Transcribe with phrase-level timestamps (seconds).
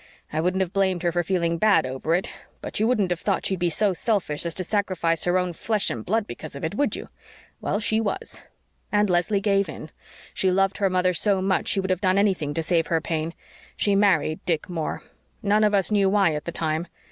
[0.33, 3.19] I wouldn't have blamed her for feeling dreadful bad over it but you wouldn't have
[3.19, 6.63] thought she'd be so selfish as to sacrifice her own flesh and blood because of
[6.65, 7.09] it, would you?
[7.59, 8.41] Well, she was.
[8.91, 9.91] "And Leslie gave in
[10.33, 13.35] she loved her mother so much she would have done anything to save her pain.
[13.77, 15.03] She married Dick Moore.
[15.43, 16.87] None of us knew why at the time.